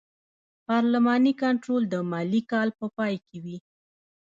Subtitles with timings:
[0.67, 3.57] پارلماني کنټرول د مالي کال په پای کې وي.